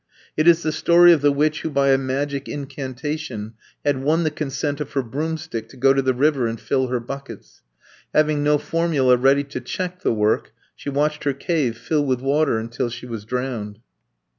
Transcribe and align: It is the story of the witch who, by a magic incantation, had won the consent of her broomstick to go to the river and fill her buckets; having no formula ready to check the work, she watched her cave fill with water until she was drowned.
It 0.35 0.47
is 0.47 0.63
the 0.63 0.71
story 0.71 1.13
of 1.13 1.21
the 1.21 1.31
witch 1.31 1.61
who, 1.61 1.69
by 1.69 1.89
a 1.89 1.97
magic 1.99 2.49
incantation, 2.49 3.53
had 3.85 4.01
won 4.01 4.23
the 4.23 4.31
consent 4.31 4.81
of 4.81 4.91
her 4.93 5.03
broomstick 5.03 5.69
to 5.69 5.77
go 5.77 5.93
to 5.93 6.01
the 6.01 6.15
river 6.15 6.47
and 6.47 6.59
fill 6.59 6.87
her 6.87 6.99
buckets; 6.99 7.61
having 8.11 8.41
no 8.41 8.57
formula 8.57 9.15
ready 9.15 9.43
to 9.43 9.61
check 9.61 10.01
the 10.01 10.11
work, 10.11 10.53
she 10.75 10.89
watched 10.89 11.23
her 11.25 11.33
cave 11.33 11.77
fill 11.77 12.03
with 12.03 12.19
water 12.19 12.57
until 12.57 12.89
she 12.89 13.05
was 13.05 13.25
drowned. 13.25 13.77